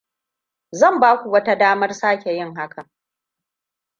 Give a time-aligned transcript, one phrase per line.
[0.71, 2.89] Zan ba ku wata damar sake yin hakan.